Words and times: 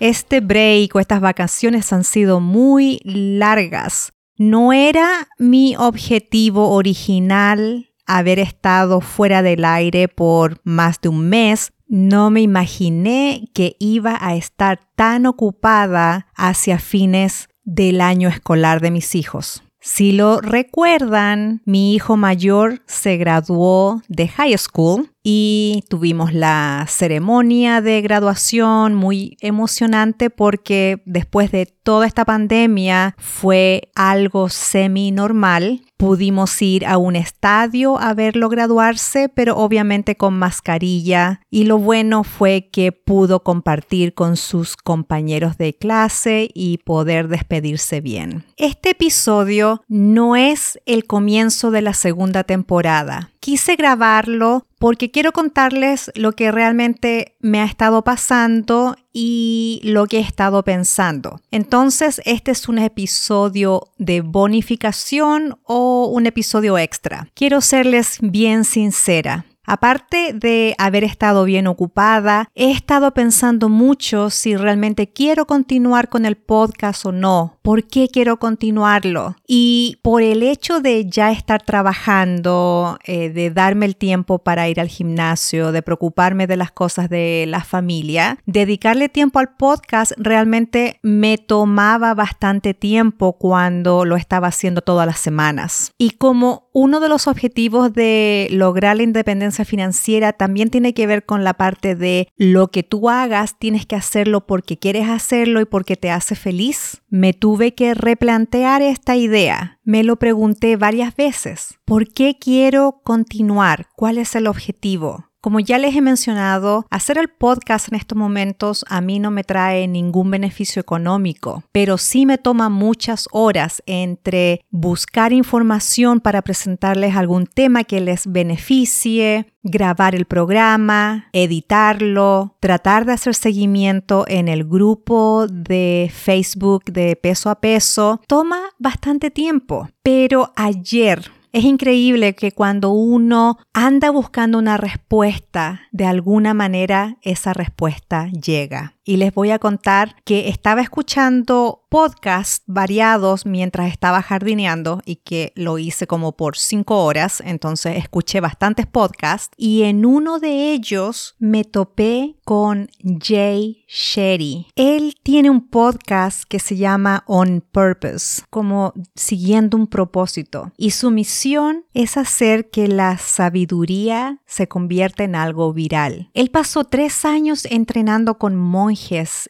Este 0.00 0.40
break 0.40 0.94
o 0.94 1.00
estas 1.00 1.20
vacaciones 1.20 1.92
han 1.92 2.04
sido 2.04 2.40
muy 2.40 3.00
largas. 3.04 4.12
No 4.36 4.72
era 4.72 5.28
mi 5.38 5.76
objetivo 5.76 6.70
original 6.70 7.90
haber 8.06 8.38
estado 8.38 9.00
fuera 9.00 9.42
del 9.42 9.64
aire 9.64 10.08
por 10.08 10.60
más 10.64 11.00
de 11.00 11.08
un 11.08 11.28
mes. 11.28 11.72
No 11.86 12.30
me 12.30 12.42
imaginé 12.42 13.48
que 13.54 13.76
iba 13.78 14.18
a 14.20 14.34
estar 14.34 14.80
tan 14.96 15.26
ocupada 15.26 16.26
hacia 16.34 16.78
fines 16.78 17.48
del 17.62 18.00
año 18.00 18.28
escolar 18.28 18.80
de 18.80 18.90
mis 18.90 19.14
hijos. 19.14 19.62
Si 19.86 20.12
lo 20.12 20.40
recuerdan, 20.40 21.60
mi 21.66 21.94
hijo 21.94 22.16
mayor 22.16 22.80
se 22.86 23.18
graduó 23.18 24.00
de 24.08 24.28
high 24.28 24.56
school 24.56 25.10
y 25.22 25.84
tuvimos 25.90 26.32
la 26.32 26.86
ceremonia 26.88 27.82
de 27.82 28.00
graduación 28.00 28.94
muy 28.94 29.36
emocionante 29.40 30.30
porque 30.30 31.02
después 31.04 31.52
de 31.52 31.66
toda 31.66 32.06
esta 32.06 32.24
pandemia 32.24 33.14
fue 33.18 33.90
algo 33.94 34.48
semi 34.48 35.10
normal 35.10 35.82
Pudimos 36.04 36.60
ir 36.60 36.84
a 36.84 36.98
un 36.98 37.16
estadio 37.16 37.98
a 37.98 38.12
verlo 38.12 38.50
graduarse, 38.50 39.30
pero 39.30 39.56
obviamente 39.56 40.18
con 40.18 40.38
mascarilla. 40.38 41.40
Y 41.50 41.64
lo 41.64 41.78
bueno 41.78 42.24
fue 42.24 42.68
que 42.70 42.92
pudo 42.92 43.42
compartir 43.42 44.12
con 44.12 44.36
sus 44.36 44.76
compañeros 44.76 45.56
de 45.56 45.72
clase 45.72 46.50
y 46.52 46.76
poder 46.76 47.28
despedirse 47.28 48.02
bien. 48.02 48.44
Este 48.58 48.90
episodio 48.90 49.82
no 49.88 50.36
es 50.36 50.78
el 50.84 51.06
comienzo 51.06 51.70
de 51.70 51.80
la 51.80 51.94
segunda 51.94 52.44
temporada. 52.44 53.30
Quise 53.40 53.76
grabarlo 53.76 54.66
porque 54.84 55.10
quiero 55.10 55.32
contarles 55.32 56.12
lo 56.14 56.32
que 56.32 56.52
realmente 56.52 57.36
me 57.40 57.62
ha 57.62 57.64
estado 57.64 58.04
pasando 58.04 58.96
y 59.14 59.80
lo 59.82 60.06
que 60.06 60.18
he 60.18 60.20
estado 60.20 60.62
pensando. 60.62 61.40
Entonces, 61.50 62.20
este 62.26 62.50
es 62.50 62.68
un 62.68 62.76
episodio 62.76 63.88
de 63.96 64.20
bonificación 64.20 65.56
o 65.62 66.10
un 66.12 66.26
episodio 66.26 66.76
extra. 66.76 67.30
Quiero 67.32 67.62
serles 67.62 68.18
bien 68.20 68.66
sincera. 68.66 69.46
Aparte 69.66 70.32
de 70.34 70.74
haber 70.78 71.04
estado 71.04 71.44
bien 71.44 71.66
ocupada, 71.66 72.50
he 72.54 72.70
estado 72.70 73.12
pensando 73.14 73.68
mucho 73.68 74.28
si 74.28 74.56
realmente 74.56 75.08
quiero 75.08 75.46
continuar 75.46 76.08
con 76.08 76.26
el 76.26 76.36
podcast 76.36 77.06
o 77.06 77.12
no, 77.12 77.58
por 77.62 77.84
qué 77.84 78.08
quiero 78.08 78.38
continuarlo. 78.38 79.36
Y 79.46 79.98
por 80.02 80.22
el 80.22 80.42
hecho 80.42 80.80
de 80.80 81.06
ya 81.08 81.32
estar 81.32 81.62
trabajando, 81.62 82.98
eh, 83.04 83.30
de 83.30 83.50
darme 83.50 83.86
el 83.86 83.96
tiempo 83.96 84.38
para 84.38 84.68
ir 84.68 84.80
al 84.80 84.88
gimnasio, 84.88 85.72
de 85.72 85.82
preocuparme 85.82 86.46
de 86.46 86.56
las 86.56 86.70
cosas 86.70 87.08
de 87.08 87.46
la 87.48 87.64
familia, 87.64 88.38
dedicarle 88.44 89.08
tiempo 89.08 89.38
al 89.38 89.54
podcast 89.56 90.12
realmente 90.16 90.98
me 91.02 91.38
tomaba 91.38 92.14
bastante 92.14 92.74
tiempo 92.74 93.34
cuando 93.34 94.04
lo 94.04 94.16
estaba 94.16 94.48
haciendo 94.48 94.82
todas 94.82 95.06
las 95.06 95.18
semanas. 95.18 95.92
Y 95.96 96.10
como 96.10 96.68
uno 96.72 97.00
de 97.00 97.08
los 97.08 97.28
objetivos 97.28 97.92
de 97.92 98.48
lograr 98.50 98.96
la 98.96 99.04
independencia 99.04 99.53
financiera 99.62 100.32
también 100.32 100.70
tiene 100.70 100.94
que 100.94 101.06
ver 101.06 101.24
con 101.24 101.44
la 101.44 101.54
parte 101.54 101.94
de 101.94 102.26
lo 102.36 102.72
que 102.72 102.82
tú 102.82 103.08
hagas, 103.08 103.56
tienes 103.58 103.86
que 103.86 103.94
hacerlo 103.94 104.46
porque 104.46 104.76
quieres 104.76 105.08
hacerlo 105.08 105.60
y 105.60 105.66
porque 105.66 105.96
te 105.96 106.10
hace 106.10 106.34
feliz. 106.34 107.02
Me 107.08 107.32
tuve 107.32 107.74
que 107.74 107.94
replantear 107.94 108.82
esta 108.82 109.14
idea. 109.14 109.78
Me 109.84 110.02
lo 110.02 110.16
pregunté 110.16 110.76
varias 110.76 111.14
veces. 111.14 111.78
¿Por 111.84 112.12
qué 112.12 112.36
quiero 112.40 113.00
continuar? 113.04 113.86
¿Cuál 113.94 114.18
es 114.18 114.34
el 114.34 114.48
objetivo? 114.48 115.26
Como 115.44 115.60
ya 115.60 115.76
les 115.76 115.94
he 115.94 116.00
mencionado, 116.00 116.86
hacer 116.88 117.18
el 117.18 117.28
podcast 117.28 117.88
en 117.88 117.96
estos 117.96 118.16
momentos 118.16 118.82
a 118.88 119.02
mí 119.02 119.18
no 119.18 119.30
me 119.30 119.44
trae 119.44 119.86
ningún 119.86 120.30
beneficio 120.30 120.80
económico, 120.80 121.64
pero 121.70 121.98
sí 121.98 122.24
me 122.24 122.38
toma 122.38 122.70
muchas 122.70 123.28
horas 123.30 123.82
entre 123.84 124.62
buscar 124.70 125.34
información 125.34 126.20
para 126.20 126.40
presentarles 126.40 127.14
algún 127.14 127.44
tema 127.46 127.84
que 127.84 128.00
les 128.00 128.26
beneficie, 128.26 129.52
grabar 129.62 130.14
el 130.14 130.24
programa, 130.24 131.28
editarlo, 131.34 132.56
tratar 132.58 133.04
de 133.04 133.12
hacer 133.12 133.34
seguimiento 133.34 134.24
en 134.26 134.48
el 134.48 134.64
grupo 134.64 135.46
de 135.46 136.10
Facebook 136.10 136.84
de 136.84 137.16
peso 137.16 137.50
a 137.50 137.60
peso. 137.60 138.22
Toma 138.26 138.62
bastante 138.78 139.30
tiempo, 139.30 139.90
pero 140.02 140.54
ayer 140.56 141.30
es 141.54 141.62
increíble 141.62 142.34
que 142.34 142.50
cuando 142.50 142.90
uno 142.90 143.58
anda 143.72 144.10
buscando 144.10 144.58
una 144.58 144.76
respuesta, 144.76 145.82
de 145.92 146.04
alguna 146.04 146.52
manera 146.52 147.16
esa 147.22 147.52
respuesta 147.52 148.28
llega 148.32 148.93
y 149.04 149.18
les 149.18 149.34
voy 149.34 149.50
a 149.50 149.58
contar 149.58 150.16
que 150.24 150.48
estaba 150.48 150.80
escuchando 150.80 151.82
podcasts 151.88 152.64
variados 152.66 153.46
mientras 153.46 153.92
estaba 153.92 154.20
jardineando 154.22 155.00
y 155.04 155.16
que 155.16 155.52
lo 155.54 155.78
hice 155.78 156.06
como 156.06 156.32
por 156.32 156.56
cinco 156.56 157.04
horas, 157.04 157.40
entonces 157.44 157.98
escuché 157.98 158.40
bastantes 158.40 158.86
podcasts 158.86 159.54
y 159.56 159.82
en 159.82 160.04
uno 160.04 160.40
de 160.40 160.72
ellos 160.72 161.36
me 161.38 161.62
topé 161.62 162.36
con 162.44 162.88
Jay 163.20 163.84
Shetty. 163.86 164.66
Él 164.74 165.14
tiene 165.22 165.50
un 165.50 165.68
podcast 165.68 166.44
que 166.48 166.58
se 166.58 166.76
llama 166.76 167.22
On 167.26 167.60
Purpose, 167.60 168.42
como 168.50 168.92
siguiendo 169.14 169.76
un 169.76 169.86
propósito 169.86 170.72
y 170.76 170.90
su 170.90 171.10
misión 171.10 171.84
es 171.94 172.16
hacer 172.16 172.70
que 172.70 172.88
la 172.88 173.18
sabiduría 173.18 174.40
se 174.46 174.66
convierta 174.66 175.22
en 175.22 175.36
algo 175.36 175.72
viral. 175.72 176.30
Él 176.34 176.50
pasó 176.50 176.84
tres 176.84 177.24
años 177.24 177.66
entrenando 177.66 178.38
con 178.38 178.56
monjes 178.56 178.93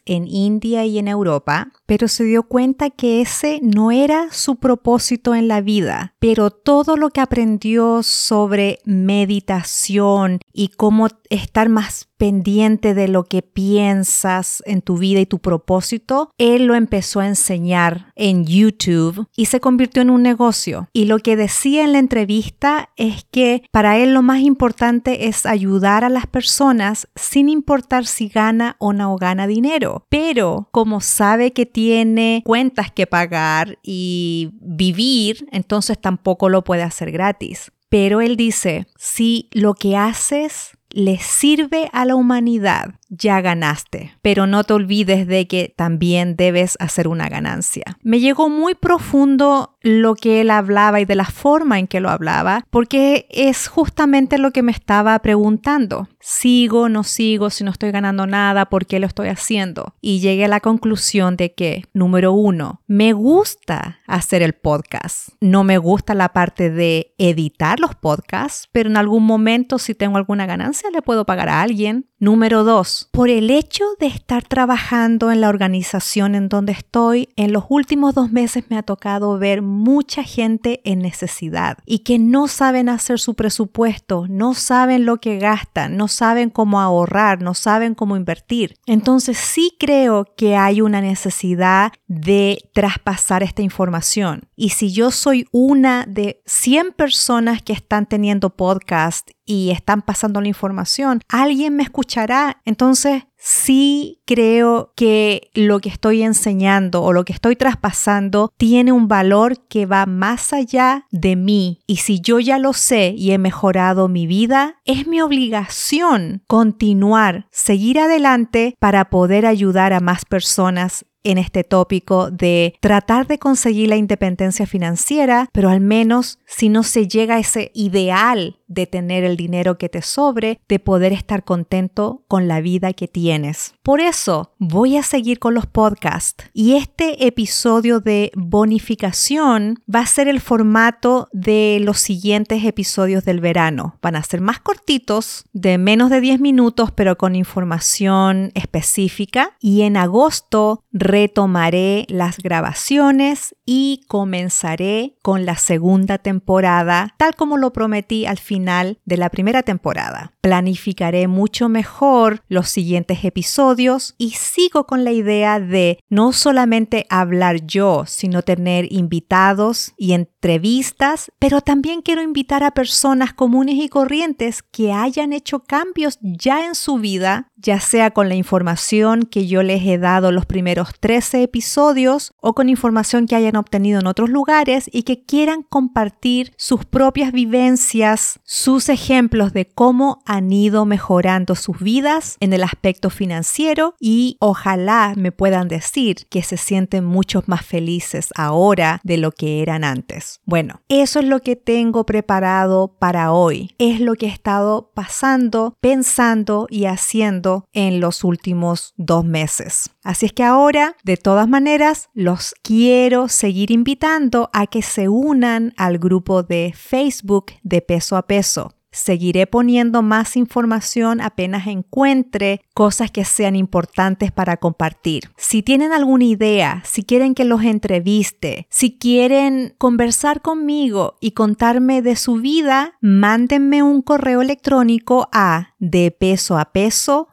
en 0.05 0.27
India 0.27 0.85
y 0.85 0.97
en 0.97 1.07
Europa, 1.07 1.71
pero 1.85 2.07
se 2.07 2.23
dio 2.23 2.43
cuenta 2.43 2.89
que 2.89 3.21
ese 3.21 3.59
no 3.61 3.91
era 3.91 4.31
su 4.31 4.57
propósito 4.57 5.35
en 5.35 5.47
la 5.47 5.61
vida, 5.61 6.15
pero 6.19 6.51
todo 6.51 6.97
lo 6.97 7.09
que 7.09 7.21
aprendió 7.21 8.03
sobre 8.03 8.79
meditación 8.85 10.39
y 10.53 10.69
cómo 10.69 11.07
estar 11.29 11.69
más 11.69 12.07
pendiente 12.17 12.93
de 12.93 13.07
lo 13.07 13.23
que 13.23 13.41
piensas 13.41 14.63
en 14.65 14.81
tu 14.81 14.97
vida 14.97 15.19
y 15.19 15.25
tu 15.25 15.39
propósito, 15.39 16.31
él 16.37 16.65
lo 16.65 16.75
empezó 16.75 17.19
a 17.19 17.27
enseñar 17.27 18.11
en 18.15 18.45
YouTube 18.45 19.27
y 19.35 19.45
se 19.45 19.59
convirtió 19.59 20.01
en 20.01 20.09
un 20.09 20.23
negocio. 20.23 20.89
Y 20.93 21.05
lo 21.05 21.19
que 21.19 21.35
decía 21.35 21.83
en 21.83 21.93
la 21.93 21.99
entrevista 21.99 22.89
es 22.95 23.25
que 23.31 23.63
para 23.71 23.97
él 23.97 24.13
lo 24.13 24.21
más 24.21 24.41
importante 24.41 25.27
es 25.27 25.45
ayudar 25.45 26.03
a 26.03 26.09
las 26.09 26.27
personas 26.27 27.07
sin 27.15 27.49
importar 27.49 28.05
si 28.05 28.27
gana 28.27 28.75
o 28.79 28.93
no 28.93 29.15
gana 29.17 29.47
dinero. 29.47 30.05
Pero 30.09 30.69
como 30.71 31.01
sabe 31.01 31.53
que 31.53 31.65
tiene 31.65 32.41
cuentas 32.45 32.91
que 32.91 33.07
pagar 33.07 33.77
y 33.83 34.51
vivir, 34.61 35.47
entonces 35.51 35.99
tampoco 35.99 36.49
lo 36.49 36.63
puede 36.63 36.83
hacer 36.83 37.11
gratis. 37.11 37.71
Pero 37.89 38.21
él 38.21 38.35
dice, 38.35 38.87
si 38.97 39.49
lo 39.51 39.73
que 39.73 39.95
haces 39.95 40.71
le 40.95 41.17
sirve 41.17 41.89
a 41.91 42.05
la 42.05 42.15
humanidad, 42.15 42.93
ya 43.09 43.41
ganaste. 43.41 44.13
Pero 44.21 44.47
no 44.47 44.63
te 44.63 44.73
olvides 44.73 45.27
de 45.27 45.47
que 45.47 45.73
también 45.75 46.35
debes 46.35 46.77
hacer 46.79 47.07
una 47.07 47.29
ganancia. 47.29 47.83
Me 48.01 48.19
llegó 48.19 48.49
muy 48.49 48.75
profundo 48.75 49.77
lo 49.81 50.15
que 50.15 50.41
él 50.41 50.49
hablaba 50.49 50.99
y 50.99 51.05
de 51.05 51.15
la 51.15 51.25
forma 51.25 51.77
en 51.77 51.87
que 51.87 51.99
lo 51.99 52.09
hablaba, 52.09 52.65
porque 52.69 53.27
es 53.29 53.67
justamente 53.67 54.37
lo 54.37 54.51
que 54.51 54.63
me 54.63 54.71
estaba 54.71 55.17
preguntando. 55.19 56.09
¿Sigo, 56.19 56.89
no 56.89 57.03
sigo, 57.03 57.51
si 57.51 57.63
no 57.63 57.69
estoy 57.69 57.91
ganando 57.91 58.25
nada, 58.25 58.65
por 58.65 58.87
qué 58.87 58.99
lo 58.99 59.05
estoy 59.05 59.27
haciendo? 59.27 59.93
Y 60.01 60.19
llegué 60.21 60.45
a 60.45 60.49
la 60.49 60.59
conclusión 60.59 61.37
de 61.37 61.53
que, 61.53 61.83
número 61.93 62.33
uno, 62.33 62.81
me 62.87 63.13
gusta 63.13 63.99
hacer 64.07 64.41
el 64.41 64.53
podcast. 64.53 65.29
No 65.39 65.63
me 65.63 65.77
gusta 65.77 66.15
la 66.15 66.29
parte 66.29 66.71
de 66.71 67.13
editar 67.19 67.79
los 67.79 67.93
podcasts, 67.93 68.67
pero 68.71 68.89
en 68.89 68.97
algún 68.97 69.23
momento 69.23 69.77
si 69.77 69.93
tengo 69.93 70.17
alguna 70.17 70.45
ganancia 70.45 70.89
le 70.89 71.01
puedo 71.01 71.25
pagar 71.25 71.49
a 71.49 71.61
alguien. 71.61 72.07
Número 72.17 72.63
dos, 72.63 72.94
Por 73.11 73.29
el 73.29 73.49
hecho 73.49 73.83
de 73.99 74.07
estar 74.07 74.43
trabajando 74.43 75.31
en 75.31 75.41
la 75.41 75.49
organización 75.49 76.35
en 76.35 76.49
donde 76.49 76.73
estoy, 76.73 77.29
en 77.35 77.51
los 77.53 77.65
últimos 77.69 78.13
dos 78.13 78.31
meses 78.31 78.65
me 78.69 78.77
ha 78.77 78.83
tocado 78.83 79.37
ver 79.37 79.61
mucha 79.61 80.23
gente 80.23 80.81
en 80.83 80.99
necesidad 80.99 81.77
y 81.85 81.99
que 81.99 82.19
no 82.19 82.47
saben 82.47 82.89
hacer 82.89 83.19
su 83.19 83.35
presupuesto, 83.35 84.25
no 84.29 84.53
saben 84.53 85.05
lo 85.05 85.17
que 85.17 85.37
gastan, 85.37 85.97
no 85.97 86.07
saben 86.07 86.49
cómo 86.49 86.79
ahorrar, 86.79 87.41
no 87.41 87.53
saben 87.53 87.95
cómo 87.95 88.15
invertir. 88.15 88.75
Entonces 88.85 89.37
sí 89.37 89.75
creo 89.79 90.25
que 90.37 90.55
hay 90.55 90.81
una 90.81 91.01
necesidad 91.01 91.91
de 92.07 92.57
traspasar 92.73 93.43
esta 93.43 93.61
información. 93.61 94.47
Y 94.55 94.69
si 94.69 94.91
yo 94.91 95.11
soy 95.11 95.47
una 95.51 96.05
de 96.07 96.41
100 96.45 96.93
personas 96.93 97.61
que 97.61 97.73
están 97.73 98.05
teniendo 98.05 98.51
podcast 98.51 99.29
y 99.45 99.71
están 99.71 100.01
pasando 100.01 100.41
la 100.41 100.47
información, 100.47 101.21
alguien 101.29 101.75
me 101.75 101.83
escuchará. 101.83 102.61
Entonces, 102.65 103.23
sí 103.37 104.21
creo 104.25 104.91
que 104.95 105.51
lo 105.53 105.79
que 105.79 105.89
estoy 105.89 106.23
enseñando 106.23 107.03
o 107.03 107.13
lo 107.13 107.25
que 107.25 107.33
estoy 107.33 107.55
traspasando 107.55 108.51
tiene 108.57 108.91
un 108.91 109.07
valor 109.07 109.67
que 109.67 109.85
va 109.85 110.05
más 110.05 110.51
allá 110.51 111.05
de 111.11 111.35
mí. 111.35 111.79
Y 111.85 111.97
si 111.97 112.19
yo 112.19 112.39
ya 112.39 112.57
lo 112.57 112.73
sé 112.73 113.13
y 113.15 113.31
he 113.31 113.37
mejorado 113.37 114.07
mi 114.07 114.25
vida, 114.25 114.77
es 114.85 115.07
mi 115.07 115.21
obligación 115.21 116.43
continuar, 116.47 117.47
seguir 117.51 117.99
adelante 117.99 118.75
para 118.79 119.09
poder 119.09 119.45
ayudar 119.45 119.93
a 119.93 119.99
más 119.99 120.25
personas 120.25 121.05
en 121.25 121.37
este 121.37 121.65
tópico 121.65 122.31
de 122.31 122.75
tratar 122.79 123.27
de 123.27 123.37
conseguir 123.37 123.89
la 123.89 123.97
independencia 123.97 124.65
financiera, 124.65 125.49
pero 125.51 125.69
al 125.69 125.81
menos 125.81 126.39
si 126.45 126.69
no 126.69 126.83
se 126.83 127.07
llega 127.07 127.35
a 127.35 127.39
ese 127.39 127.71
ideal 127.73 128.59
de 128.67 128.87
tener 128.87 129.23
el 129.23 129.37
dinero 129.37 129.77
que 129.77 129.89
te 129.89 130.01
sobre, 130.01 130.59
de 130.67 130.79
poder 130.79 131.13
estar 131.13 131.43
contento 131.43 132.23
con 132.27 132.47
la 132.47 132.61
vida 132.61 132.93
que 132.93 133.07
tienes. 133.07 133.75
Por 133.83 133.99
eso 133.99 134.53
voy 134.57 134.97
a 134.97 135.03
seguir 135.03 135.39
con 135.39 135.53
los 135.53 135.65
podcasts 135.65 136.45
y 136.53 136.75
este 136.75 137.27
episodio 137.27 137.99
de 137.99 138.31
bonificación 138.35 139.79
va 139.93 139.99
a 139.99 140.07
ser 140.07 140.27
el 140.27 140.41
formato 140.41 141.27
de 141.31 141.79
los 141.81 141.99
siguientes 141.99 142.63
episodios 142.63 143.25
del 143.25 143.39
verano. 143.39 143.97
Van 144.01 144.15
a 144.15 144.23
ser 144.23 144.41
más 144.41 144.59
cortitos, 144.59 145.45
de 145.53 145.77
menos 145.77 146.09
de 146.09 146.21
10 146.21 146.39
minutos, 146.39 146.91
pero 146.91 147.17
con 147.17 147.35
información 147.35 148.51
específica. 148.53 149.55
Y 149.59 149.81
en 149.81 149.97
agosto 149.97 150.83
retomaré 151.15 152.05
las 152.09 152.39
grabaciones 152.39 153.55
y 153.65 154.03
comenzaré 154.09 155.15
con 155.23 155.45
la 155.45 155.55
segunda 155.55 156.17
temporada, 156.17 157.15
tal 157.17 157.35
como 157.35 157.55
lo 157.55 157.71
prometí 157.71 158.25
al 158.25 158.37
final 158.37 158.99
de 159.05 159.15
la 159.15 159.29
primera 159.29 159.63
temporada. 159.63 160.33
Planificaré 160.41 161.29
mucho 161.29 161.69
mejor 161.69 162.43
los 162.49 162.67
siguientes 162.67 163.23
episodios 163.23 164.13
y 164.17 164.31
sigo 164.31 164.85
con 164.85 165.05
la 165.05 165.13
idea 165.13 165.61
de 165.61 165.99
no 166.09 166.33
solamente 166.33 167.05
hablar 167.09 167.65
yo, 167.65 168.03
sino 168.05 168.41
tener 168.41 168.91
invitados 168.91 169.93
y 169.97 170.11
entrevistas, 170.45 171.31
pero 171.39 171.59
también 171.59 172.03
quiero 172.03 172.21
invitar 172.21 172.63
a 172.63 172.69
personas 172.69 173.33
comunes 173.33 173.75
y 173.77 173.89
corrientes 173.89 174.61
que 174.61 174.93
hayan 174.93 175.33
hecho 175.33 175.61
cambios 175.61 176.19
ya 176.21 176.67
en 176.67 176.75
su 176.75 176.99
vida 176.99 177.51
ya 177.65 177.79
sea 177.79 178.11
con 178.11 178.29
la 178.29 178.35
información 178.35 179.23
que 179.23 179.47
yo 179.47 179.63
les 179.63 179.83
he 179.85 179.97
dado 179.97 180.31
los 180.31 180.45
primeros 180.45 180.89
13 180.99 181.41
episodios 181.41 182.33
o 182.39 182.53
con 182.53 182.69
información 182.69 183.25
que 183.25 183.35
hayan 183.35 183.55
obtenido 183.55 183.99
en 183.99 184.07
otros 184.07 184.29
lugares 184.29 184.87
y 184.93 185.01
que 185.03 185.23
quieran 185.25 185.63
compartir 185.63 186.53
sus 186.57 186.85
propias 186.85 187.31
vivencias, 187.31 188.39
sus 188.43 188.87
ejemplos 188.87 189.51
de 189.51 189.65
cómo 189.65 190.21
han 190.25 190.53
ido 190.53 190.85
mejorando 190.85 191.55
sus 191.55 191.79
vidas 191.79 192.37
en 192.39 192.53
el 192.53 192.63
aspecto 192.63 193.09
financiero 193.09 193.95
y 193.99 194.37
ojalá 194.39 195.13
me 195.17 195.31
puedan 195.31 195.67
decir 195.67 196.27
que 196.29 196.43
se 196.43 196.57
sienten 196.57 197.03
mucho 197.03 197.43
más 197.47 197.65
felices 197.65 198.29
ahora 198.35 199.01
de 199.03 199.17
lo 199.17 199.31
que 199.31 199.63
eran 199.63 199.83
antes. 199.83 200.34
Bueno, 200.45 200.81
eso 200.89 201.19
es 201.19 201.25
lo 201.25 201.39
que 201.39 201.55
tengo 201.55 202.05
preparado 202.05 202.95
para 202.99 203.31
hoy. 203.31 203.75
Es 203.77 203.99
lo 203.99 204.15
que 204.15 204.27
he 204.27 204.29
estado 204.29 204.91
pasando, 204.93 205.75
pensando 205.81 206.67
y 206.69 206.85
haciendo 206.85 207.65
en 207.73 207.99
los 207.99 208.23
últimos 208.23 208.93
dos 208.97 209.25
meses. 209.25 209.89
Así 210.03 210.27
es 210.27 210.33
que 210.33 210.43
ahora, 210.43 210.95
de 211.03 211.17
todas 211.17 211.47
maneras, 211.47 212.09
los 212.13 212.53
quiero 212.61 213.27
seguir 213.27 213.71
invitando 213.71 214.49
a 214.53 214.67
que 214.67 214.81
se 214.81 215.09
unan 215.09 215.73
al 215.77 215.97
grupo 215.97 216.43
de 216.43 216.73
Facebook 216.75 217.53
de 217.63 217.81
peso 217.81 218.17
a 218.17 218.27
peso. 218.27 218.71
Seguiré 218.95 219.45
poniendo 219.45 220.01
más 220.01 220.37
información 220.37 221.19
apenas 221.19 221.67
encuentre 221.67 222.61
cosas 222.73 223.11
que 223.11 223.25
sean 223.25 223.57
importantes 223.57 224.31
para 224.31 224.55
compartir. 224.55 225.31
Si 225.35 225.61
tienen 225.61 225.91
alguna 225.91 226.23
idea, 226.23 226.81
si 226.85 227.03
quieren 227.03 227.35
que 227.35 227.43
los 227.43 227.63
entreviste, 227.63 228.67
si 228.69 228.97
quieren 228.97 229.75
conversar 229.77 230.41
conmigo 230.41 231.17
y 231.19 231.31
contarme 231.31 232.01
de 232.01 232.15
su 232.15 232.35
vida, 232.35 232.93
mándenme 233.01 233.83
un 233.83 234.01
correo 234.01 234.41
electrónico 234.41 235.27
a 235.33 235.75
de 235.77 236.11
peso 236.11 236.57
a 236.57 236.71
peso 236.71 237.27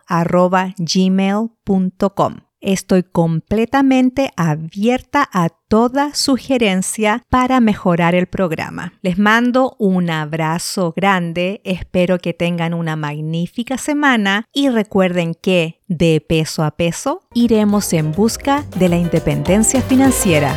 gmail.com. 0.79 2.35
Estoy 2.63 3.03
completamente 3.03 4.31
abierta 4.37 5.29
a 5.33 5.49
toda 5.49 6.15
sugerencia 6.15 7.25
para 7.29 7.59
mejorar 7.59 8.15
el 8.15 8.29
programa. 8.29 8.93
Les 9.03 9.19
mando 9.19 9.75
un 9.81 10.11
abrazo 10.11 10.95
grande, 10.97 11.61
espero 11.65 12.19
que 12.19 12.35
tengan 12.35 12.73
una 12.73 12.95
magnífica 12.95 13.79
semana 13.79 14.45
y 14.53 14.69
recuerden 14.69 15.35
que 15.35 15.81
de 15.89 16.25
peso 16.27 16.63
a 16.63 16.71
peso 16.71 17.23
iremos 17.35 17.93
en 17.93 18.13
busca 18.13 18.65
de 18.79 18.89
la 18.89 18.97
independencia 18.97 19.83
financiera. 19.83 20.55